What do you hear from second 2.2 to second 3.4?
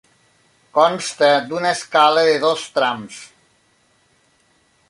de dos trams.